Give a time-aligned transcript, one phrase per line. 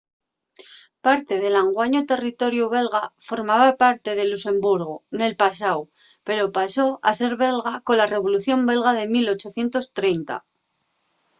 [1.05, 5.79] parte del anguaño territoriu belga formaba parte de luxemburgu nel pasáu
[6.27, 10.35] pero pasó a ser belga cola revolución belga de 1830